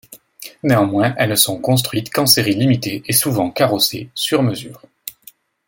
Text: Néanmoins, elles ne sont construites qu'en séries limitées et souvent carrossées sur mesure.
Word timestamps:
Néanmoins, 0.63 1.13
elles 1.19 1.29
ne 1.29 1.35
sont 1.35 1.59
construites 1.61 2.09
qu'en 2.11 2.25
séries 2.25 2.55
limitées 2.55 3.03
et 3.05 3.13
souvent 3.13 3.51
carrossées 3.51 4.09
sur 4.15 4.41
mesure. 4.41 4.81